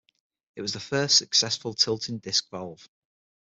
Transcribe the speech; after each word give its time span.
It 0.55 0.63
was 0.63 0.73
the 0.73 0.79
first 0.79 1.15
successful 1.19 1.75
tilting-disc 1.75 2.49
valve. 2.49 2.89